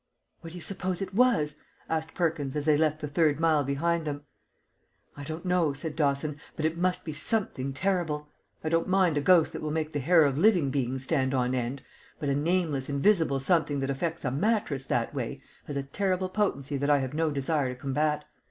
"What 0.39 0.53
do 0.53 0.55
you 0.57 0.63
suppose 0.63 0.99
it 0.99 1.13
was?" 1.13 1.57
asked 1.87 2.15
Perkins, 2.15 2.55
as 2.55 2.65
they 2.65 2.75
left 2.75 3.01
the 3.01 3.07
third 3.07 3.39
mile 3.39 3.63
behind 3.63 4.03
them. 4.07 4.23
"I 5.15 5.23
don't 5.23 5.45
know," 5.45 5.73
said 5.73 5.95
Dawson; 5.95 6.39
"but 6.55 6.65
it 6.65 6.75
must 6.75 7.05
be 7.05 7.13
something 7.13 7.71
terrible. 7.71 8.27
I 8.63 8.69
don't 8.69 8.87
mind 8.87 9.15
a 9.15 9.21
ghost 9.21 9.53
that 9.53 9.61
will 9.61 9.69
make 9.69 9.91
the 9.91 9.99
hair 9.99 10.23
of 10.25 10.39
living 10.39 10.71
beings 10.71 11.03
stand 11.03 11.35
on 11.35 11.53
end, 11.53 11.83
but 12.19 12.29
a 12.29 12.33
nameless 12.35 12.89
invisible 12.89 13.39
something 13.39 13.79
that 13.81 13.91
affects 13.91 14.25
a 14.25 14.31
mattress 14.31 14.85
that 14.85 15.13
way 15.13 15.43
has 15.65 15.77
a 15.77 15.83
terrible 15.83 16.29
potency 16.29 16.77
that 16.77 16.89
I 16.89 16.97
have 16.97 17.13
no 17.13 17.29
desire 17.29 17.69
to 17.75 17.79
combat. 17.79 18.25